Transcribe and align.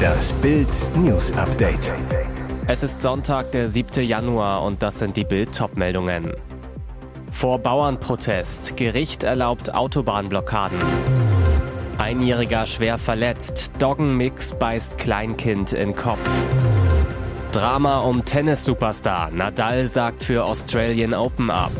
Das 0.00 0.32
Bild 0.34 0.68
News 0.96 1.32
Update. 1.36 1.92
Es 2.66 2.82
ist 2.82 3.02
Sonntag, 3.02 3.52
der 3.52 3.68
7. 3.68 4.02
Januar 4.04 4.62
und 4.62 4.82
das 4.82 4.98
sind 4.98 5.16
die 5.16 5.24
Bild 5.24 5.50
meldungen 5.76 6.32
Vor 7.32 7.58
Bauernprotest. 7.58 8.76
Gericht 8.76 9.24
erlaubt 9.24 9.74
Autobahnblockaden. 9.74 10.78
Einjähriger 11.98 12.66
schwer 12.66 12.98
verletzt. 12.98 13.72
Doggenmix 13.78 14.54
beißt 14.54 14.98
Kleinkind 14.98 15.72
in 15.72 15.94
Kopf. 15.94 16.18
Drama 17.52 18.00
um 18.00 18.24
Tennis-Superstar. 18.24 19.30
Nadal 19.32 19.88
sagt 19.88 20.22
für 20.22 20.44
Australian 20.44 21.14
Open 21.14 21.50
ab. 21.50 21.72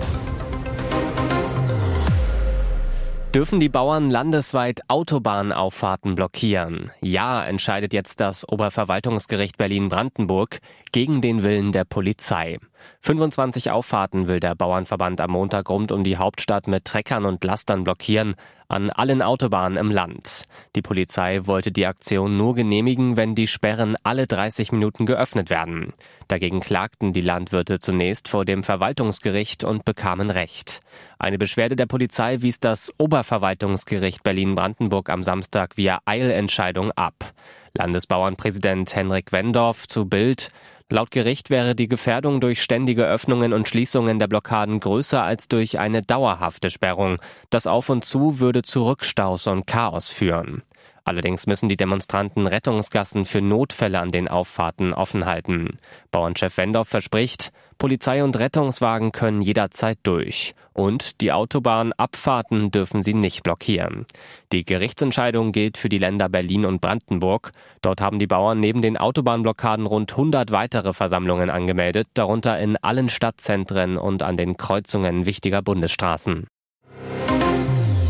Dürfen 3.35 3.61
die 3.61 3.69
Bauern 3.69 4.11
landesweit 4.11 4.81
Autobahnauffahrten 4.89 6.17
blockieren? 6.17 6.91
Ja, 7.01 7.45
entscheidet 7.45 7.93
jetzt 7.93 8.19
das 8.19 8.47
Oberverwaltungsgericht 8.48 9.57
Berlin-Brandenburg 9.57 10.59
gegen 10.91 11.21
den 11.21 11.45
Willen 11.45 11.71
der 11.71 11.85
Polizei. 11.85 12.59
25 13.02 13.70
Auffahrten 13.70 14.29
will 14.29 14.41
der 14.41 14.55
Bauernverband 14.55 15.21
am 15.21 15.30
Montag 15.30 15.69
rund 15.71 15.93
um 15.93 16.05
die 16.05 16.16
Hauptstadt 16.16 16.66
mit 16.69 16.84
Treckern 16.84 17.25
und 17.25 17.43
Lastern 17.45 17.84
blockieren, 17.84 18.34
an 18.71 18.91
allen 18.91 19.21
Autobahnen 19.21 19.77
im 19.77 19.91
Land. 19.91 20.45
Die 20.77 20.83
Polizei 20.83 21.41
wollte 21.45 21.73
die 21.73 21.87
Aktion 21.87 22.37
nur 22.37 22.55
genehmigen, 22.55 23.16
wenn 23.16 23.35
die 23.35 23.48
Sperren 23.48 23.97
alle 24.05 24.27
30 24.27 24.71
Minuten 24.73 25.07
geöffnet 25.07 25.51
werden. 25.51 25.93
Dagegen 26.29 26.61
klagten 26.61 27.12
die 27.12 27.21
Landwirte 27.21 27.80
zunächst 27.80 28.29
vor 28.29 28.45
dem 28.45 28.62
Verwaltungsgericht 28.62 29.65
und 29.65 29.85
bekamen 29.85 30.30
Recht. 30.30 30.80
Eine 31.19 31.38
Beschwerde 31.38 31.74
der 31.74 31.87
Polizei 31.87 32.43
wies 32.43 32.60
das 32.60 32.93
Oberverwaltungsgericht 32.99 34.23
Berlin-Brandenburg 34.23 35.10
am 35.10 35.24
Samstag 35.24 35.77
via 35.77 35.99
Eilentscheidung 36.05 36.93
ab. 36.93 37.33
Landesbauernpräsident 37.77 38.95
Henrik 38.95 39.33
Wendorf 39.33 39.87
zu 39.88 40.07
Bild 40.07 40.51
Laut 40.93 41.13
Gericht 41.13 41.51
wäre 41.51 41.77
die 41.77 41.87
Gefährdung 41.87 42.41
durch 42.41 42.60
ständige 42.60 43.07
Öffnungen 43.07 43.52
und 43.52 43.69
Schließungen 43.69 44.19
der 44.19 44.27
Blockaden 44.27 44.80
größer 44.80 45.23
als 45.23 45.47
durch 45.47 45.79
eine 45.79 46.02
dauerhafte 46.02 46.69
Sperrung. 46.69 47.19
Das 47.49 47.69
Auf 47.69 47.91
und 47.91 48.05
Zu 48.05 48.41
würde 48.41 48.63
zu 48.63 48.85
Rückstaus 48.85 49.47
und 49.47 49.69
Chaos 49.69 50.10
führen. 50.10 50.65
Allerdings 51.05 51.47
müssen 51.47 51.69
die 51.69 51.77
Demonstranten 51.77 52.49
Rettungsgassen 52.49 53.24
für 53.24 53.41
Notfälle 53.41 54.01
an 54.01 54.10
den 54.10 54.27
Auffahrten 54.27 54.93
offen 54.93 55.27
halten. 55.27 55.79
Bauernchef 56.10 56.57
Wendorf 56.57 56.88
verspricht, 56.88 57.52
Polizei 57.80 58.23
und 58.23 58.38
Rettungswagen 58.38 59.10
können 59.10 59.40
jederzeit 59.40 59.98
durch. 60.02 60.54
Und 60.74 61.23
die 61.23 61.32
Autobahnabfahrten 61.32 62.70
dürfen 62.70 63.02
sie 63.02 63.14
nicht 63.14 63.42
blockieren. 63.42 64.04
Die 64.53 64.66
Gerichtsentscheidung 64.66 65.50
gilt 65.50 65.78
für 65.78 65.88
die 65.88 65.97
Länder 65.97 66.28
Berlin 66.28 66.66
und 66.66 66.82
Brandenburg. 66.82 67.53
Dort 67.81 68.03
haben 68.03 68.19
die 68.19 68.26
Bauern 68.26 68.60
neben 68.60 68.82
den 68.82 68.98
Autobahnblockaden 68.98 69.86
rund 69.86 70.12
100 70.12 70.50
weitere 70.50 70.92
Versammlungen 70.92 71.48
angemeldet, 71.48 72.06
darunter 72.12 72.58
in 72.60 72.76
allen 72.76 73.08
Stadtzentren 73.08 73.97
und 73.97 74.22
an 74.22 74.36
den 74.36 74.58
Kreuzungen 74.58 75.25
wichtiger 75.25 75.62
Bundesstraßen. 75.62 76.48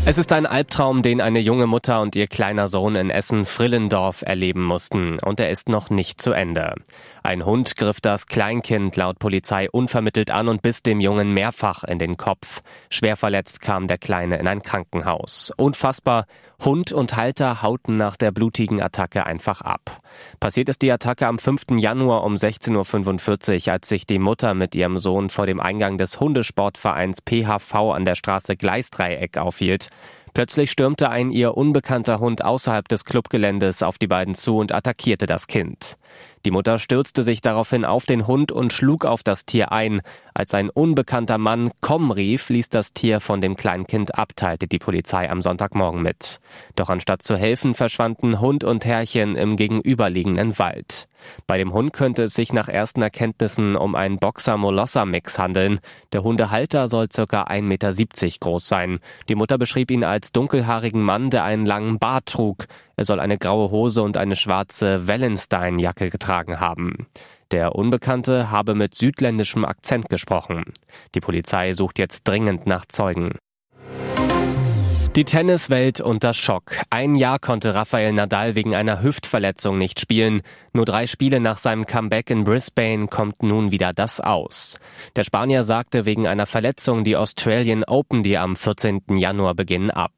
Es 0.03 0.17
ist 0.17 0.31
ein 0.33 0.47
Albtraum, 0.47 1.03
den 1.03 1.21
eine 1.21 1.39
junge 1.39 1.67
Mutter 1.67 2.01
und 2.01 2.15
ihr 2.15 2.25
kleiner 2.25 2.67
Sohn 2.67 2.95
in 2.95 3.11
Essen-Frillendorf 3.11 4.23
erleben 4.23 4.63
mussten. 4.63 5.19
Und 5.19 5.39
er 5.39 5.51
ist 5.51 5.69
noch 5.69 5.91
nicht 5.91 6.19
zu 6.19 6.31
Ende. 6.31 6.73
Ein 7.21 7.45
Hund 7.45 7.75
griff 7.75 8.01
das 8.01 8.25
Kleinkind 8.25 8.95
laut 8.95 9.19
Polizei 9.19 9.69
unvermittelt 9.69 10.31
an 10.31 10.47
und 10.47 10.63
biss 10.63 10.81
dem 10.81 11.01
Jungen 11.01 11.35
mehrfach 11.35 11.83
in 11.83 11.99
den 11.99 12.17
Kopf. 12.17 12.63
Schwer 12.89 13.15
verletzt 13.15 13.61
kam 13.61 13.87
der 13.87 13.99
Kleine 13.99 14.37
in 14.37 14.47
ein 14.47 14.63
Krankenhaus. 14.63 15.53
Unfassbar. 15.55 16.25
Hund 16.63 16.91
und 16.91 17.15
Halter 17.15 17.61
hauten 17.61 17.97
nach 17.97 18.17
der 18.17 18.31
blutigen 18.31 18.81
Attacke 18.81 19.25
einfach 19.25 19.61
ab. 19.61 19.99
Passiert 20.39 20.69
ist 20.69 20.81
die 20.81 20.91
Attacke 20.91 21.27
am 21.27 21.39
5. 21.39 21.77
Januar 21.77 22.23
um 22.23 22.35
16.45 22.35 23.67
Uhr, 23.67 23.73
als 23.73 23.89
sich 23.89 24.05
die 24.05 24.19
Mutter 24.19 24.53
mit 24.53 24.75
ihrem 24.75 24.97
Sohn 24.97 25.29
vor 25.29 25.47
dem 25.47 25.59
Eingang 25.59 25.97
des 25.97 26.19
Hundesportvereins 26.19 27.19
PHV 27.27 27.75
an 27.75 28.05
der 28.05 28.15
Straße 28.15 28.55
Gleisdreieck 28.55 29.37
aufhielt. 29.37 29.90
Plötzlich 30.33 30.71
stürmte 30.71 31.09
ein 31.09 31.29
ihr 31.29 31.57
unbekannter 31.57 32.19
Hund 32.19 32.43
außerhalb 32.43 32.87
des 32.87 33.03
Clubgeländes 33.05 33.83
auf 33.83 33.97
die 33.97 34.07
beiden 34.07 34.33
zu 34.33 34.57
und 34.57 34.71
attackierte 34.71 35.25
das 35.25 35.47
Kind. 35.47 35.97
Die 36.45 36.51
Mutter 36.51 36.79
stürzte 36.79 37.21
sich 37.21 37.41
daraufhin 37.41 37.85
auf 37.85 38.05
den 38.05 38.25
Hund 38.27 38.51
und 38.51 38.73
schlug 38.73 39.05
auf 39.05 39.23
das 39.23 39.45
Tier 39.45 39.71
ein. 39.71 40.01
Als 40.33 40.53
ein 40.53 40.69
unbekannter 40.69 41.37
Mann 41.37 41.71
Komm 41.81 42.11
rief, 42.11 42.49
ließ 42.49 42.69
das 42.69 42.93
Tier 42.93 43.19
von 43.19 43.41
dem 43.41 43.55
Kleinkind 43.55 44.17
ab, 44.17 44.29
teilte 44.35 44.67
die 44.67 44.79
Polizei 44.79 45.29
am 45.29 45.41
Sonntagmorgen 45.41 46.01
mit. 46.01 46.39
Doch 46.75 46.89
anstatt 46.89 47.21
zu 47.21 47.35
helfen, 47.35 47.73
verschwanden 47.73 48.39
Hund 48.39 48.63
und 48.63 48.85
Herrchen 48.85 49.35
im 49.35 49.55
gegenüberliegenden 49.55 50.57
Wald. 50.57 51.07
Bei 51.47 51.57
dem 51.57 51.73
Hund 51.73 51.93
könnte 51.93 52.23
es 52.23 52.33
sich 52.33 52.53
nach 52.53 52.67
ersten 52.67 53.01
Erkenntnissen 53.01 53.75
um 53.75 53.95
einen 53.95 54.17
Boxer-Molosser-Mix 54.17 55.39
handeln. 55.39 55.79
Der 56.13 56.23
Hundehalter 56.23 56.87
soll 56.87 57.07
circa 57.11 57.43
1,70 57.43 57.61
Meter 57.63 58.39
groß 58.39 58.67
sein. 58.67 58.99
Die 59.29 59.35
Mutter 59.35 59.57
beschrieb 59.57 59.91
ihn 59.91 60.03
als 60.03 60.31
dunkelhaarigen 60.31 61.01
Mann, 61.01 61.29
der 61.29 61.43
einen 61.43 61.65
langen 61.65 61.99
Bart 61.99 62.27
trug. 62.27 62.65
Er 62.95 63.05
soll 63.05 63.19
eine 63.19 63.37
graue 63.37 63.71
Hose 63.71 64.03
und 64.03 64.17
eine 64.17 64.35
schwarze 64.35 65.07
Wellenstein-Jacke 65.07 66.09
getragen 66.09 66.59
haben. 66.59 67.07
Der 67.51 67.75
Unbekannte 67.75 68.49
habe 68.49 68.75
mit 68.75 68.95
südländischem 68.95 69.65
Akzent 69.65 70.07
gesprochen. 70.07 70.63
Die 71.15 71.19
Polizei 71.19 71.73
sucht 71.73 71.99
jetzt 71.99 72.25
dringend 72.27 72.65
nach 72.65 72.85
Zeugen. 72.85 73.33
Die 75.17 75.25
Tenniswelt 75.25 75.99
unter 75.99 76.33
Schock. 76.33 76.77
Ein 76.89 77.15
Jahr 77.15 77.37
konnte 77.37 77.75
Rafael 77.75 78.13
Nadal 78.13 78.55
wegen 78.55 78.75
einer 78.75 79.03
Hüftverletzung 79.03 79.77
nicht 79.77 79.99
spielen. 79.99 80.41
Nur 80.71 80.85
drei 80.85 81.05
Spiele 81.05 81.41
nach 81.41 81.57
seinem 81.57 81.85
Comeback 81.85 82.29
in 82.29 82.45
Brisbane 82.45 83.07
kommt 83.07 83.43
nun 83.43 83.71
wieder 83.71 83.91
das 83.91 84.21
aus. 84.21 84.79
Der 85.17 85.25
Spanier 85.25 85.65
sagte 85.65 86.05
wegen 86.05 86.27
einer 86.27 86.45
Verletzung 86.45 87.03
die 87.03 87.17
Australian 87.17 87.83
Open, 87.83 88.23
die 88.23 88.37
am 88.37 88.55
14. 88.55 89.01
Januar 89.17 89.53
beginnen, 89.53 89.91
ab. 89.91 90.13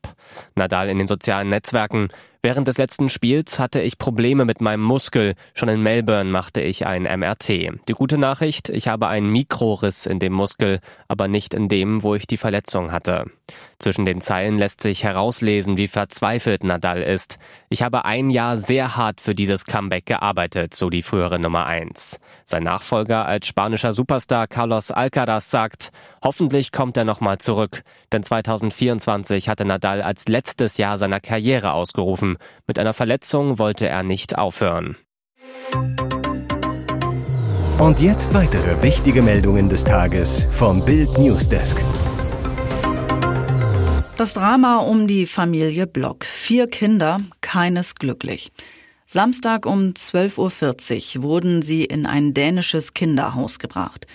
Nadal 0.54 0.90
in 0.90 1.00
den 1.00 1.08
sozialen 1.08 1.50
Netzwerken. 1.50 2.10
Während 2.46 2.68
des 2.68 2.78
letzten 2.78 3.08
Spiels 3.08 3.58
hatte 3.58 3.80
ich 3.80 3.98
Probleme 3.98 4.44
mit 4.44 4.60
meinem 4.60 4.84
Muskel. 4.84 5.36
Schon 5.54 5.70
in 5.70 5.82
Melbourne 5.82 6.30
machte 6.30 6.60
ich 6.60 6.86
ein 6.86 7.04
MRT. 7.04 7.48
Die 7.88 7.94
gute 7.94 8.18
Nachricht, 8.18 8.68
ich 8.68 8.90
habe 8.90 9.08
einen 9.08 9.32
Mikroriss 9.32 10.06
in 10.06 10.20
dem 10.20 10.34
Muskel, 10.34 10.82
aber 11.08 11.30
nicht 11.30 11.54
in 11.54 11.70
dem, 11.70 12.04
wo 12.04 12.16
ich 12.16 12.28
die 12.28 12.36
Verletzung 12.36 12.92
hatte. 12.92 13.28
Zwischen 13.80 14.04
den 14.04 14.20
Zeilen 14.20 14.58
lässt 14.58 14.82
sich 14.82 15.06
herauslesen, 15.06 15.78
wie 15.78 15.88
verzweifelt 15.88 16.66
Nadal 16.66 17.02
ist. 17.02 17.40
Ich 17.70 17.82
habe 17.82 18.04
ein 18.04 18.30
Jahr 18.30 18.58
sehr 18.58 18.98
hart 18.98 19.22
für 19.22 19.36
dieses 19.36 19.64
Comeback 19.64 20.06
gearbeitet, 20.06 20.76
so 20.76 20.90
die 20.90 21.02
frühere 21.02 21.40
Nummer 21.40 21.66
eins. 21.66 22.20
Sein 22.44 22.64
Nachfolger 22.64 23.26
als 23.26 23.48
spanischer 23.48 23.94
Superstar 23.94 24.48
Carlos 24.48 24.92
Alcaraz 24.92 25.50
sagt, 25.50 25.92
hoffentlich 26.24 26.72
kommt 26.72 26.98
er 26.98 27.06
nochmal 27.06 27.38
zurück, 27.38 27.84
denn 28.12 28.24
2024 28.24 29.50
hatte 29.50 29.66
Nadal 29.66 30.02
als 30.02 30.28
letztes 30.28 30.78
Jahr 30.78 30.98
seiner 30.98 31.20
Karriere 31.20 31.74
ausgerufen. 31.74 32.38
Mit 32.66 32.80
einer 32.80 32.94
Verletzung 32.94 33.60
wollte 33.60 33.88
er 33.88 34.04
nicht 34.04 34.38
aufhören. 34.38 34.98
Und 37.80 38.00
jetzt 38.00 38.34
weitere 38.34 38.82
wichtige 38.82 39.22
Meldungen 39.22 39.68
des 39.68 39.84
Tages 39.84 40.46
vom 40.52 40.86
Bild 40.86 41.18
Newsdesk. 41.18 41.84
Das 44.16 44.36
Drama 44.36 44.78
um 44.78 45.08
die 45.08 45.26
Familie 45.26 45.88
Block. 45.88 46.24
Vier 46.24 46.68
Kinder, 46.68 47.22
keines 47.42 47.96
glücklich. 47.96 48.52
Samstag 49.08 49.66
um 49.66 49.90
12.40 49.90 51.18
Uhr 51.18 51.24
wurden 51.24 51.62
sie 51.62 51.84
in 51.84 52.06
ein 52.06 52.34
dänisches 52.34 52.94
Kinderhaus 52.94 53.60
gebracht. 53.60 54.08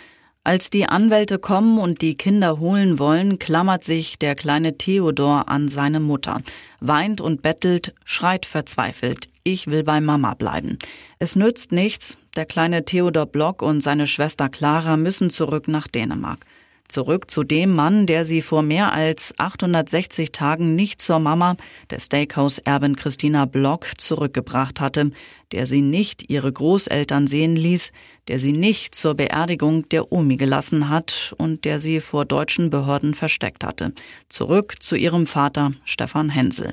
Als 0.48 0.70
die 0.70 0.86
Anwälte 0.86 1.38
kommen 1.38 1.78
und 1.78 2.00
die 2.00 2.16
Kinder 2.16 2.58
holen 2.58 2.98
wollen, 2.98 3.38
klammert 3.38 3.84
sich 3.84 4.18
der 4.18 4.34
kleine 4.34 4.78
Theodor 4.78 5.50
an 5.50 5.68
seine 5.68 6.00
Mutter, 6.00 6.40
weint 6.80 7.20
und 7.20 7.42
bettelt, 7.42 7.92
schreit 8.06 8.46
verzweifelt, 8.46 9.28
ich 9.44 9.66
will 9.66 9.84
bei 9.84 10.00
Mama 10.00 10.32
bleiben. 10.32 10.78
Es 11.18 11.36
nützt 11.36 11.70
nichts, 11.70 12.16
der 12.34 12.46
kleine 12.46 12.86
Theodor 12.86 13.26
Block 13.26 13.60
und 13.60 13.82
seine 13.82 14.06
Schwester 14.06 14.48
Clara 14.48 14.96
müssen 14.96 15.28
zurück 15.28 15.68
nach 15.68 15.86
Dänemark. 15.86 16.46
Zurück 16.88 17.30
zu 17.30 17.44
dem 17.44 17.74
Mann, 17.74 18.06
der 18.06 18.24
sie 18.24 18.40
vor 18.40 18.62
mehr 18.62 18.94
als 18.94 19.34
860 19.38 20.32
Tagen 20.32 20.74
nicht 20.74 21.02
zur 21.02 21.18
Mama 21.18 21.56
der 21.90 22.00
Steakhouse-Erbin 22.00 22.96
Christina 22.96 23.44
Block 23.44 23.86
zurückgebracht 23.98 24.80
hatte, 24.80 25.10
der 25.52 25.66
sie 25.66 25.82
nicht 25.82 26.30
ihre 26.30 26.50
Großeltern 26.50 27.26
sehen 27.26 27.56
ließ, 27.56 27.92
der 28.28 28.38
sie 28.38 28.52
nicht 28.52 28.94
zur 28.94 29.14
Beerdigung 29.14 29.86
der 29.90 30.12
Omi 30.12 30.38
gelassen 30.38 30.88
hat 30.88 31.34
und 31.36 31.66
der 31.66 31.78
sie 31.78 32.00
vor 32.00 32.24
deutschen 32.24 32.70
Behörden 32.70 33.12
versteckt 33.12 33.64
hatte. 33.64 33.92
Zurück 34.30 34.82
zu 34.82 34.96
ihrem 34.96 35.26
Vater 35.26 35.72
Stefan 35.84 36.30
Hensel. 36.30 36.72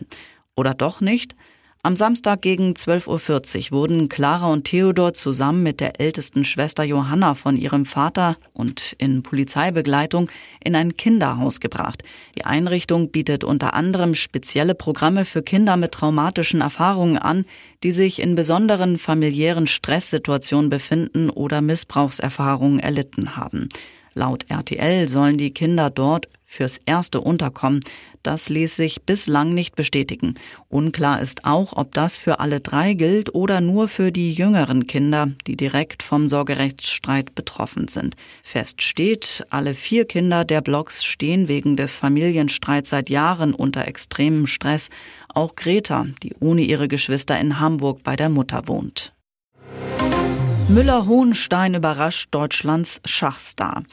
Oder 0.55 0.73
doch 0.73 1.01
nicht? 1.01 1.35
Am 1.85 1.95
Samstag 1.95 2.41
gegen 2.41 2.71
12.40 2.73 3.71
Uhr 3.71 3.77
wurden 3.77 4.09
Clara 4.09 4.51
und 4.51 4.63
Theodor 4.63 5.13
zusammen 5.13 5.61
mit 5.61 5.79
der 5.79 6.01
ältesten 6.01 6.43
Schwester 6.43 6.83
Johanna 6.83 7.35
von 7.35 7.57
ihrem 7.57 7.85
Vater 7.85 8.37
und 8.53 8.95
in 8.97 9.21
Polizeibegleitung 9.21 10.31
in 10.63 10.75
ein 10.75 10.97
Kinderhaus 10.97 11.59
gebracht. 11.59 12.01
Die 12.35 12.43
Einrichtung 12.43 13.11
bietet 13.11 13.43
unter 13.43 13.75
anderem 13.75 14.15
spezielle 14.15 14.73
Programme 14.73 15.25
für 15.25 15.43
Kinder 15.43 15.77
mit 15.77 15.91
traumatischen 15.91 16.61
Erfahrungen 16.61 17.19
an, 17.19 17.45
die 17.83 17.91
sich 17.91 18.19
in 18.19 18.33
besonderen 18.33 18.97
familiären 18.97 19.67
Stresssituationen 19.67 20.71
befinden 20.71 21.29
oder 21.29 21.61
Missbrauchserfahrungen 21.61 22.79
erlitten 22.79 23.35
haben. 23.37 23.69
Laut 24.17 24.45
RTL 24.49 25.09
sollen 25.09 25.37
die 25.37 25.53
Kinder 25.53 25.89
dort 25.89 26.29
fürs 26.45 26.79
erste 26.85 27.19
unterkommen. 27.19 27.81
Das 28.23 28.47
ließ 28.47 28.77
sich 28.77 29.01
bislang 29.01 29.53
nicht 29.53 29.75
bestätigen. 29.75 30.35
Unklar 30.69 31.21
ist 31.21 31.43
auch, 31.43 31.73
ob 31.75 31.93
das 31.93 32.15
für 32.15 32.39
alle 32.39 32.61
drei 32.61 32.93
gilt 32.93 33.35
oder 33.35 33.59
nur 33.59 33.89
für 33.89 34.13
die 34.13 34.31
jüngeren 34.31 34.87
Kinder, 34.87 35.31
die 35.47 35.57
direkt 35.57 36.01
vom 36.01 36.29
Sorgerechtsstreit 36.29 37.35
betroffen 37.35 37.89
sind. 37.89 38.15
Fest 38.41 38.81
steht, 38.81 39.45
alle 39.49 39.73
vier 39.73 40.05
Kinder 40.05 40.45
der 40.45 40.61
Blocks 40.61 41.03
stehen 41.03 41.49
wegen 41.49 41.75
des 41.75 41.97
Familienstreits 41.97 42.91
seit 42.91 43.09
Jahren 43.09 43.53
unter 43.53 43.85
extremem 43.85 44.47
Stress. 44.47 44.89
Auch 45.27 45.55
Greta, 45.55 46.07
die 46.23 46.33
ohne 46.39 46.61
ihre 46.61 46.87
Geschwister 46.87 47.37
in 47.37 47.59
Hamburg 47.59 48.01
bei 48.01 48.15
der 48.15 48.29
Mutter 48.29 48.69
wohnt. 48.69 49.13
Müller-Hohenstein 50.69 51.75
überrascht 51.75 52.29
Deutschlands 52.31 53.01
Schachstar. 53.05 53.83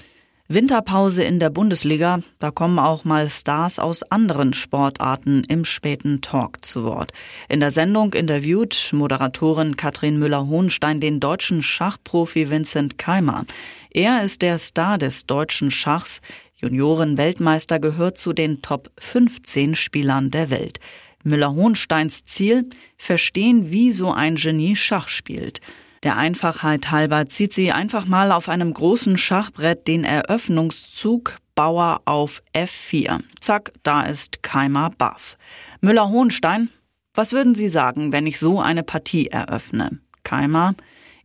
Winterpause 0.55 1.23
in 1.23 1.41
der 1.41 1.51
Bundesliga, 1.51 2.21
da 2.39 2.51
kommen 2.51 2.79
auch 2.79 3.05
mal 3.05 3.31
Stars 3.31 3.79
aus 3.79 4.03
anderen 4.03 4.53
Sportarten 4.53 5.45
im 5.45 5.65
späten 5.65 6.21
Talk 6.21 6.65
zu 6.65 6.85
Wort. 6.85 7.13
In 7.49 7.61
der 7.61 7.71
Sendung 7.71 8.13
interviewt 8.13 8.91
Moderatorin 8.93 9.77
Katrin 9.77 10.19
Müller-Hohenstein 10.19 11.01
den 11.01 11.21
deutschen 11.21 11.63
Schachprofi 11.63 12.51
Vincent 12.51 12.99
Keimer. 12.99 13.47
Er 13.91 14.23
ist 14.23 14.43
der 14.43 14.59
Star 14.59 14.99
des 14.99 15.27
deutschen 15.27 15.71
Schachs. 15.71 16.21
Junioren-Weltmeister 16.57 17.79
gehört 17.79 18.19
zu 18.19 18.33
den 18.33 18.63
Top 18.63 18.91
15 18.99 19.75
Spielern 19.75 20.31
der 20.31 20.51
Welt. 20.51 20.81
Müller-Hohensteins 21.25 22.25
Ziel? 22.25 22.69
Verstehen, 22.99 23.71
wie 23.71 23.93
so 23.93 24.13
ein 24.13 24.37
Genie 24.37 24.77
Schach 24.77 25.09
spielt. 25.09 25.61
Der 26.03 26.17
Einfachheit 26.17 26.91
halber 26.91 27.29
zieht 27.29 27.53
sie 27.53 27.71
einfach 27.71 28.07
mal 28.07 28.33
auf 28.33 28.49
einem 28.49 28.75
großen 28.75 29.17
Schachbrett 29.19 29.87
den 29.87 30.05
Eröffnungszug 30.05 31.39
Bauer 31.55 32.01
auf 32.07 32.43
F4. 32.55 33.21
Zack, 33.41 33.73
da 33.83 34.03
ist 34.03 34.43
Keimer 34.43 34.91
baff. 34.97 35.37
Müller-Hohenstein, 35.81 36.71
was 37.15 37.33
würden 37.33 37.55
Sie 37.55 37.69
sagen, 37.69 38.11
wenn 38.11 38.27
ich 38.27 38.39
so 38.39 38.61
eine 38.61 38.83
Partie 38.83 39.29
eröffne? 39.29 40.01
Keimer, 40.25 40.75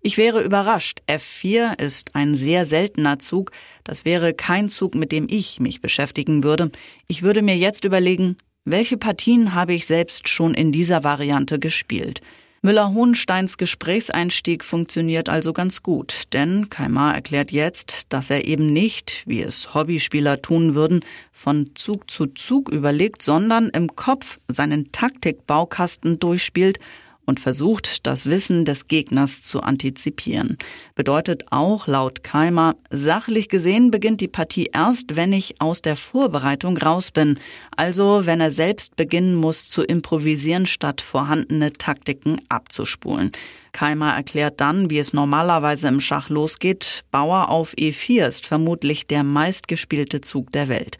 ich 0.01 0.17
wäre 0.17 0.43
überrascht. 0.43 1.01
F4 1.07 1.79
ist 1.79 2.13
ein 2.13 2.35
sehr 2.35 2.65
seltener 2.65 3.19
Zug. 3.19 3.51
Das 3.83 4.05
wäre 4.05 4.33
kein 4.33 4.69
Zug, 4.69 4.95
mit 4.95 5.11
dem 5.11 5.27
ich 5.29 5.59
mich 5.59 5.81
beschäftigen 5.81 6.43
würde. 6.43 6.71
Ich 7.07 7.23
würde 7.23 7.41
mir 7.41 7.57
jetzt 7.57 7.83
überlegen, 7.83 8.37
welche 8.63 8.97
Partien 8.97 9.53
habe 9.53 9.73
ich 9.73 9.87
selbst 9.87 10.27
schon 10.27 10.53
in 10.53 10.71
dieser 10.71 11.03
Variante 11.03 11.57
gespielt? 11.57 12.21
Müller-Hohensteins 12.61 13.57
Gesprächseinstieg 13.57 14.63
funktioniert 14.63 15.29
also 15.29 15.53
ganz 15.53 15.83
gut, 15.83 16.33
denn 16.33 16.69
Kaimar 16.69 17.13
erklärt 17.13 17.51
jetzt, 17.51 18.11
dass 18.13 18.29
er 18.29 18.45
eben 18.45 18.73
nicht, 18.73 19.23
wie 19.27 19.41
es 19.41 19.73
Hobbyspieler 19.73 20.41
tun 20.41 20.73
würden, 20.73 21.01
von 21.31 21.71
Zug 21.75 22.09
zu 22.09 22.25
Zug 22.27 22.69
überlegt, 22.69 23.21
sondern 23.21 23.69
im 23.69 23.95
Kopf 23.95 24.39
seinen 24.47 24.91
Taktikbaukasten 24.91 26.19
durchspielt 26.19 26.79
und 27.27 27.39
versucht, 27.39 28.07
das 28.07 28.25
Wissen 28.25 28.65
des 28.65 28.87
Gegners 28.87 29.43
zu 29.43 29.61
antizipieren. 29.61 30.57
Bedeutet 30.95 31.43
auch 31.51 31.85
laut 31.85 32.23
Keimer, 32.23 32.75
sachlich 32.89 33.49
gesehen 33.49 33.91
beginnt 33.91 34.21
die 34.21 34.29
Partie 34.29 34.71
erst, 34.73 35.15
wenn 35.15 35.33
ich 35.33 35.61
aus 35.61 35.83
der 35.83 35.97
Vorbereitung 35.97 36.77
raus 36.77 37.11
bin. 37.11 37.37
Also 37.75 38.21
wenn 38.23 38.41
er 38.41 38.49
selbst 38.49 38.95
beginnen 38.95 39.35
muss 39.35 39.67
zu 39.67 39.83
improvisieren, 39.83 40.65
statt 40.65 41.01
vorhandene 41.01 41.73
Taktiken 41.73 42.41
abzuspulen. 42.49 43.31
Keimer 43.73 44.15
erklärt 44.15 44.59
dann, 44.59 44.89
wie 44.89 44.97
es 44.97 45.13
normalerweise 45.13 45.87
im 45.87 45.99
Schach 45.99 46.29
losgeht. 46.29 47.03
Bauer 47.11 47.49
auf 47.49 47.75
E4 47.75 48.25
ist 48.25 48.47
vermutlich 48.47 49.05
der 49.05 49.23
meistgespielte 49.23 50.21
Zug 50.21 50.51
der 50.51 50.67
Welt. 50.67 50.97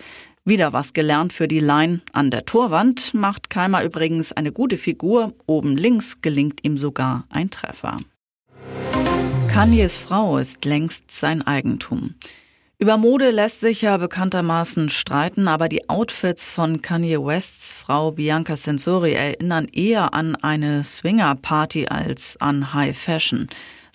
Wieder 0.47 0.71
was 0.71 0.93
gelernt 0.93 1.33
für 1.33 1.49
die 1.49 1.59
Line. 1.59 1.99
An 2.13 2.31
der 2.31 2.45
Torwand 2.45 3.13
macht 3.13 3.49
Keimer 3.49 3.83
übrigens 3.83 4.31
eine 4.31 4.53
gute 4.53 4.77
Figur. 4.77 5.33
Oben 5.45 5.75
links 5.75 6.21
gelingt 6.21 6.63
ihm 6.63 6.77
sogar 6.77 7.25
ein 7.29 7.49
Treffer. 7.49 7.99
Kanyes 9.51 9.97
Frau 9.97 10.37
ist 10.37 10.63
längst 10.63 11.11
sein 11.11 11.41
Eigentum. 11.41 12.15
Über 12.79 12.95
Mode 12.95 13.31
lässt 13.31 13.59
sich 13.59 13.81
ja 13.81 13.97
bekanntermaßen 13.97 14.87
streiten, 14.89 15.49
aber 15.49 15.67
die 15.67 15.89
Outfits 15.89 16.49
von 16.49 16.81
Kanye 16.81 17.17
Wests 17.17 17.73
Frau 17.73 18.11
Bianca 18.11 18.55
Sensori 18.55 19.15
erinnern 19.15 19.67
eher 19.73 20.13
an 20.13 20.37
eine 20.37 20.81
Swinger-Party 20.81 21.87
als 21.87 22.37
an 22.39 22.73
High 22.73 22.97
Fashion. 22.97 23.47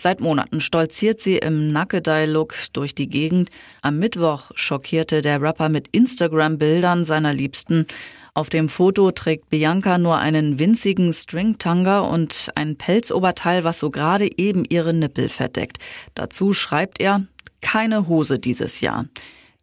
Seit 0.03 0.21
Monaten 0.21 0.61
stolziert 0.61 1.21
sie 1.21 1.37
im 1.37 1.71
Nackedei-Look 1.71 2.57
durch 2.73 2.93
die 2.93 3.09
Gegend. 3.09 3.51
Am 3.83 4.01
Mittwoch 4.01 4.51
schockierte 4.57 5.23
der 5.23 5.41
Rapper 5.41 5.69
mit 5.69 5.87
Instagram-Bildern 5.93 7.05
seiner 7.05 7.33
Liebsten. 7.33 7.87
Auf 8.35 8.49
dem 8.51 8.69
Foto 8.69 9.13
trägt 9.13 9.49
Bianca 9.49 9.99
nur 9.99 10.19
einen 10.19 10.59
winzigen 10.59 11.13
Stringtanga 11.13 12.01
und 12.01 12.51
ein 12.57 12.75
Pelzoberteil, 12.75 13.63
was 13.63 13.79
so 13.79 13.91
gerade 13.91 14.29
eben 14.39 14.65
ihre 14.65 14.93
Nippel 14.93 15.29
verdeckt. 15.29 15.79
Dazu 16.17 16.53
schreibt 16.53 17.01
er, 17.01 17.23
keine 17.61 18.09
Hose 18.09 18.41
dieses 18.41 18.81
Jahr. 18.81 19.07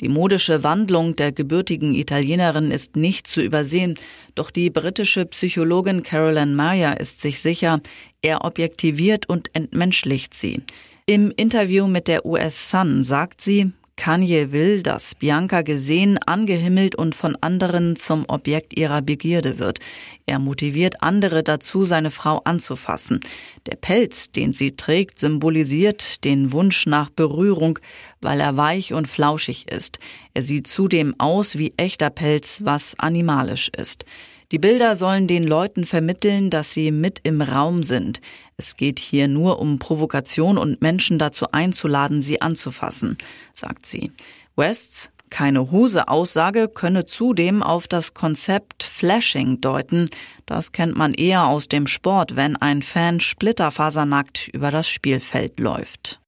Die 0.02 0.08
modische 0.08 0.64
Wandlung 0.64 1.16
der 1.16 1.32
gebürtigen 1.32 1.94
Italienerin 1.94 2.72
ist 2.72 2.96
nicht 2.96 3.28
zu 3.28 3.42
übersehen, 3.42 3.96
doch 4.36 4.50
die 4.50 4.70
britische 4.70 5.26
Psychologin 5.26 6.04
Carolyn 6.04 6.56
Meyer 6.56 7.00
ist 7.00 7.20
sich 7.20 7.42
sicher, 7.42 7.82
er 8.22 8.46
objektiviert 8.46 9.28
und 9.28 9.54
entmenschlicht 9.54 10.34
sie. 10.34 10.62
Im 11.06 11.34
Interview 11.36 11.88
mit 11.88 12.08
der 12.08 12.26
US 12.26 12.70
Sun 12.70 13.04
sagt 13.04 13.42
sie, 13.42 13.74
Kanye 14.00 14.54
will, 14.54 14.82
dass 14.82 15.14
Bianca 15.14 15.62
gesehen, 15.62 16.18
angehimmelt 16.26 16.96
und 16.96 17.16
von 17.16 17.36
anderen 17.42 17.98
zum 17.98 18.24
Objekt 18.30 18.80
ihrer 18.80 19.02
Begierde 19.02 19.60
wird. 19.60 19.80
Er 20.26 20.40
motiviert 20.40 21.04
andere 21.04 21.44
dazu, 21.44 21.84
seine 21.84 22.10
Frau 22.10 22.40
anzufassen. 22.46 23.20
Der 23.66 23.76
Pelz, 23.76 24.32
den 24.32 24.54
sie 24.54 24.78
trägt, 24.78 25.20
symbolisiert 25.20 26.24
den 26.24 26.54
Wunsch 26.54 26.86
nach 26.86 27.10
Berührung, 27.10 27.78
weil 28.22 28.40
er 28.40 28.56
weich 28.56 28.94
und 28.94 29.10
flauschig 29.10 29.70
ist. 29.70 30.00
Er 30.34 30.44
sieht 30.44 30.68
zudem 30.68 31.14
aus 31.18 31.58
wie 31.58 31.74
echter 31.76 32.10
Pelz, 32.10 32.62
was 32.64 32.98
animalisch 32.98 33.70
ist. 33.76 34.06
Die 34.52 34.60
Bilder 34.60 34.96
sollen 34.96 35.28
den 35.28 35.46
Leuten 35.46 35.86
vermitteln, 35.86 36.50
dass 36.50 36.74
sie 36.74 36.90
mit 36.90 37.20
im 37.24 37.42
Raum 37.42 37.84
sind. 37.84 38.20
Es 38.58 38.78
geht 38.78 38.98
hier 38.98 39.28
nur 39.28 39.60
um 39.60 39.78
Provokation 39.78 40.58
und 40.58 40.82
Menschen 40.82 41.20
dazu 41.20 41.52
einzuladen, 41.52 42.24
sie 42.24 42.42
anzufassen, 42.42 43.18
sagt 43.54 43.86
sie. 43.86 44.12
Wests 44.56 45.12
keine 45.30 45.70
Hose-Aussage 45.70 46.68
könne 46.68 47.06
zudem 47.06 47.62
auf 47.62 47.88
das 47.88 48.16
Konzept 48.16 48.84
Flashing 48.84 49.62
deuten. 49.62 50.10
Das 50.48 50.72
kennt 50.72 50.98
man 50.98 51.14
eher 51.14 51.46
aus 51.46 51.68
dem 51.68 51.86
Sport, 51.86 52.36
wenn 52.36 52.56
ein 52.56 52.82
Fan 52.82 53.20
splitterfasernackt 53.20 54.48
über 54.48 54.72
das 54.72 54.88
Spielfeld 54.90 55.60
läuft. 55.60 56.20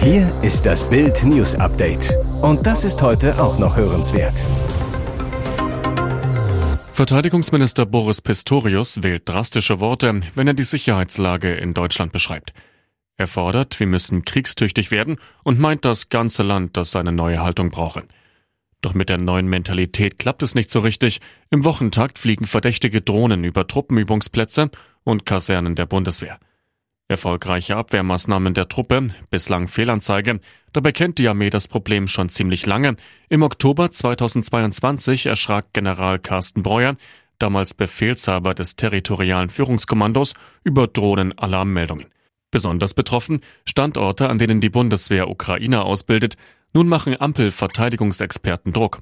Hier 0.00 0.30
ist 0.42 0.64
das 0.64 0.88
Bild 0.88 1.24
News 1.24 1.56
Update. 1.56 2.14
Und 2.40 2.64
das 2.64 2.84
ist 2.84 3.02
heute 3.02 3.42
auch 3.42 3.58
noch 3.58 3.76
hörenswert. 3.76 4.44
Verteidigungsminister 6.98 7.86
Boris 7.86 8.20
Pistorius 8.20 9.04
wählt 9.04 9.28
drastische 9.28 9.78
Worte, 9.78 10.20
wenn 10.34 10.48
er 10.48 10.54
die 10.54 10.64
Sicherheitslage 10.64 11.54
in 11.54 11.72
Deutschland 11.72 12.10
beschreibt. 12.10 12.52
Er 13.16 13.28
fordert, 13.28 13.78
wir 13.78 13.86
müssen 13.86 14.24
kriegstüchtig 14.24 14.90
werden 14.90 15.16
und 15.44 15.60
meint 15.60 15.84
das 15.84 16.08
ganze 16.08 16.42
Land, 16.42 16.76
das 16.76 16.90
seine 16.90 17.12
neue 17.12 17.40
Haltung 17.40 17.70
brauche. 17.70 18.02
Doch 18.80 18.94
mit 18.94 19.10
der 19.10 19.18
neuen 19.18 19.46
Mentalität 19.46 20.18
klappt 20.18 20.42
es 20.42 20.56
nicht 20.56 20.72
so 20.72 20.80
richtig. 20.80 21.20
Im 21.50 21.62
Wochentakt 21.62 22.18
fliegen 22.18 22.46
verdächtige 22.46 23.00
Drohnen 23.00 23.44
über 23.44 23.68
Truppenübungsplätze 23.68 24.68
und 25.04 25.24
Kasernen 25.24 25.76
der 25.76 25.86
Bundeswehr. 25.86 26.40
Erfolgreiche 27.06 27.76
Abwehrmaßnahmen 27.76 28.54
der 28.54 28.68
Truppe, 28.68 29.14
bislang 29.30 29.68
Fehlanzeige. 29.68 30.40
Dabei 30.78 30.92
kennt 30.92 31.18
die 31.18 31.26
Armee 31.26 31.50
das 31.50 31.66
Problem 31.66 32.06
schon 32.06 32.28
ziemlich 32.28 32.64
lange. 32.64 32.94
Im 33.28 33.42
Oktober 33.42 33.90
2022 33.90 35.26
erschrak 35.26 35.72
General 35.72 36.20
Carsten 36.20 36.62
Breuer, 36.62 36.94
damals 37.40 37.74
Befehlshaber 37.74 38.54
des 38.54 38.76
territorialen 38.76 39.50
Führungskommandos, 39.50 40.34
über 40.62 40.86
Drohnenalarmmeldungen. 40.86 42.06
Besonders 42.52 42.94
betroffen 42.94 43.40
Standorte, 43.64 44.28
an 44.28 44.38
denen 44.38 44.60
die 44.60 44.68
Bundeswehr 44.68 45.28
Ukrainer 45.28 45.84
ausbildet. 45.84 46.36
Nun 46.72 46.86
machen 46.86 47.20
Ampel-Verteidigungsexperten 47.20 48.72
Druck. 48.72 49.00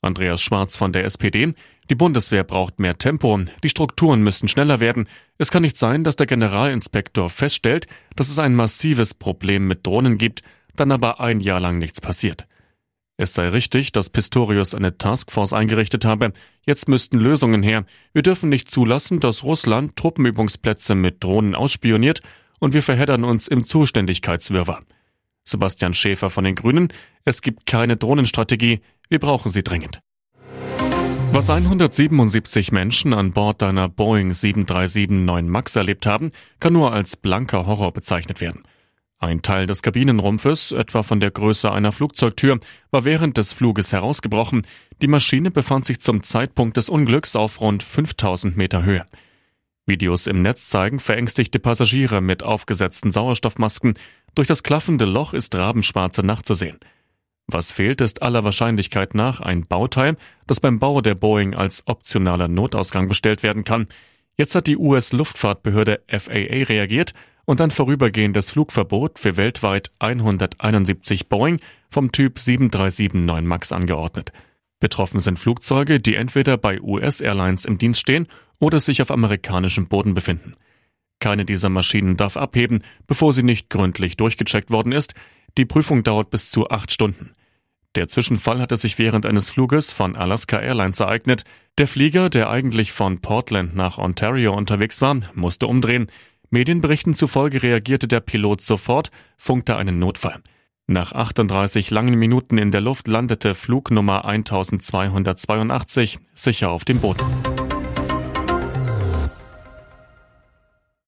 Andreas 0.00 0.40
Schwarz 0.40 0.78
von 0.78 0.94
der 0.94 1.04
SPD. 1.04 1.52
Die 1.90 1.94
Bundeswehr 1.94 2.44
braucht 2.44 2.80
mehr 2.80 2.96
Tempo, 2.96 3.38
die 3.62 3.68
Strukturen 3.68 4.22
müssen 4.22 4.48
schneller 4.48 4.80
werden. 4.80 5.06
Es 5.36 5.50
kann 5.50 5.60
nicht 5.60 5.76
sein, 5.76 6.02
dass 6.02 6.16
der 6.16 6.26
Generalinspektor 6.26 7.28
feststellt, 7.28 7.88
dass 8.16 8.30
es 8.30 8.38
ein 8.38 8.54
massives 8.54 9.12
Problem 9.12 9.68
mit 9.68 9.86
Drohnen 9.86 10.16
gibt, 10.16 10.42
dann 10.80 10.92
aber 10.92 11.20
ein 11.20 11.40
Jahr 11.40 11.60
lang 11.60 11.78
nichts 11.78 12.00
passiert. 12.00 12.46
Es 13.16 13.34
sei 13.34 13.48
richtig, 13.50 13.92
dass 13.92 14.08
Pistorius 14.08 14.74
eine 14.74 14.96
Taskforce 14.96 15.52
eingerichtet 15.52 16.06
habe. 16.06 16.32
Jetzt 16.64 16.88
müssten 16.88 17.18
Lösungen 17.18 17.62
her. 17.62 17.84
Wir 18.14 18.22
dürfen 18.22 18.48
nicht 18.48 18.70
zulassen, 18.70 19.20
dass 19.20 19.44
Russland 19.44 19.94
Truppenübungsplätze 19.96 20.94
mit 20.94 21.22
Drohnen 21.22 21.54
ausspioniert 21.54 22.22
und 22.60 22.72
wir 22.72 22.82
verheddern 22.82 23.24
uns 23.24 23.46
im 23.46 23.66
Zuständigkeitswirrwarr. 23.66 24.82
Sebastian 25.44 25.92
Schäfer 25.92 26.30
von 26.30 26.44
den 26.44 26.54
Grünen, 26.54 26.88
es 27.24 27.42
gibt 27.42 27.66
keine 27.66 27.98
Drohnenstrategie, 27.98 28.80
wir 29.10 29.18
brauchen 29.18 29.50
sie 29.50 29.62
dringend. 29.62 30.00
Was 31.32 31.50
177 31.50 32.72
Menschen 32.72 33.12
an 33.12 33.32
Bord 33.32 33.62
einer 33.62 33.88
Boeing 33.88 34.32
737-9 34.32 35.42
MAX 35.42 35.76
erlebt 35.76 36.06
haben, 36.06 36.32
kann 36.58 36.72
nur 36.72 36.92
als 36.92 37.16
blanker 37.16 37.66
Horror 37.66 37.92
bezeichnet 37.92 38.40
werden. 38.40 38.62
Ein 39.22 39.42
Teil 39.42 39.66
des 39.66 39.82
Kabinenrumpfes, 39.82 40.72
etwa 40.72 41.02
von 41.02 41.20
der 41.20 41.30
Größe 41.30 41.70
einer 41.70 41.92
Flugzeugtür, 41.92 42.58
war 42.90 43.04
während 43.04 43.36
des 43.36 43.52
Fluges 43.52 43.92
herausgebrochen. 43.92 44.62
Die 45.02 45.08
Maschine 45.08 45.50
befand 45.50 45.84
sich 45.84 46.00
zum 46.00 46.22
Zeitpunkt 46.22 46.78
des 46.78 46.88
Unglücks 46.88 47.36
auf 47.36 47.60
rund 47.60 47.82
5000 47.82 48.56
Meter 48.56 48.82
Höhe. 48.82 49.04
Videos 49.84 50.26
im 50.26 50.40
Netz 50.40 50.70
zeigen 50.70 51.00
verängstigte 51.00 51.58
Passagiere 51.58 52.22
mit 52.22 52.42
aufgesetzten 52.42 53.12
Sauerstoffmasken. 53.12 53.94
Durch 54.34 54.48
das 54.48 54.62
klaffende 54.62 55.04
Loch 55.04 55.34
ist 55.34 55.54
rabenschwarze 55.54 56.22
Nacht 56.22 56.46
zu 56.46 56.54
sehen. 56.54 56.78
Was 57.46 57.72
fehlt, 57.72 58.00
ist 58.00 58.22
aller 58.22 58.44
Wahrscheinlichkeit 58.44 59.14
nach 59.14 59.40
ein 59.40 59.66
Bauteil, 59.66 60.16
das 60.46 60.60
beim 60.60 60.78
Bau 60.78 61.02
der 61.02 61.14
Boeing 61.14 61.54
als 61.54 61.82
optionaler 61.86 62.48
Notausgang 62.48 63.06
bestellt 63.08 63.42
werden 63.42 63.64
kann. 63.64 63.88
Jetzt 64.38 64.54
hat 64.54 64.66
die 64.66 64.78
US-Luftfahrtbehörde 64.78 66.00
FAA 66.08 66.64
reagiert 66.64 67.12
und 67.50 67.60
ein 67.60 67.72
vorübergehendes 67.72 68.52
Flugverbot 68.52 69.18
für 69.18 69.36
weltweit 69.36 69.90
171 69.98 71.28
Boeing 71.28 71.58
vom 71.90 72.12
Typ 72.12 72.38
737-9 72.38 73.42
MAX 73.42 73.72
angeordnet. 73.72 74.30
Betroffen 74.78 75.18
sind 75.18 75.36
Flugzeuge, 75.36 75.98
die 75.98 76.14
entweder 76.14 76.56
bei 76.56 76.80
US-Airlines 76.80 77.64
im 77.64 77.76
Dienst 77.76 78.02
stehen 78.02 78.28
oder 78.60 78.78
sich 78.78 79.02
auf 79.02 79.10
amerikanischem 79.10 79.88
Boden 79.88 80.14
befinden. 80.14 80.54
Keine 81.18 81.44
dieser 81.44 81.70
Maschinen 81.70 82.16
darf 82.16 82.36
abheben, 82.36 82.84
bevor 83.08 83.32
sie 83.32 83.42
nicht 83.42 83.68
gründlich 83.68 84.16
durchgecheckt 84.16 84.70
worden 84.70 84.92
ist. 84.92 85.14
Die 85.58 85.64
Prüfung 85.64 86.04
dauert 86.04 86.30
bis 86.30 86.52
zu 86.52 86.70
acht 86.70 86.92
Stunden. 86.92 87.32
Der 87.96 88.06
Zwischenfall 88.06 88.60
hatte 88.60 88.76
sich 88.76 88.96
während 89.00 89.26
eines 89.26 89.50
Fluges 89.50 89.92
von 89.92 90.14
Alaska 90.14 90.60
Airlines 90.60 91.00
ereignet. 91.00 91.42
Der 91.78 91.88
Flieger, 91.88 92.30
der 92.30 92.48
eigentlich 92.48 92.92
von 92.92 93.20
Portland 93.20 93.74
nach 93.74 93.98
Ontario 93.98 94.54
unterwegs 94.54 95.02
war, 95.02 95.16
musste 95.34 95.66
umdrehen. 95.66 96.06
Medienberichten 96.50 97.14
zufolge 97.14 97.62
reagierte 97.62 98.08
der 98.08 98.18
Pilot 98.18 98.60
sofort, 98.60 99.10
funkte 99.38 99.76
einen 99.76 100.00
Notfall. 100.00 100.42
Nach 100.88 101.12
38 101.12 101.90
langen 101.90 102.16
Minuten 102.16 102.58
in 102.58 102.72
der 102.72 102.80
Luft 102.80 103.06
landete 103.06 103.54
Flug 103.54 103.92
Nummer 103.92 104.24
1282 104.24 106.18
sicher 106.34 106.70
auf 106.70 106.84
dem 106.84 106.98
Boden. 106.98 107.24